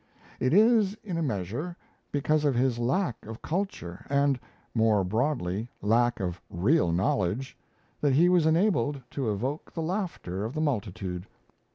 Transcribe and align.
It 0.39 0.51
is, 0.51 0.97
in 1.03 1.15
a 1.19 1.21
measure, 1.21 1.77
because 2.11 2.43
of 2.43 2.55
his 2.55 2.79
lack 2.79 3.23
of 3.27 3.43
culture 3.43 4.03
and, 4.09 4.39
more 4.73 5.03
broadly, 5.03 5.69
lack 5.79 6.19
of 6.19 6.41
real 6.49 6.91
knowledge, 6.91 7.55
that 7.99 8.13
he 8.13 8.27
was 8.27 8.47
enabled 8.47 8.99
to 9.11 9.31
evoke 9.31 9.71
the 9.71 9.83
laughter 9.83 10.43
of 10.43 10.55
the 10.55 10.61
multitude. 10.61 11.27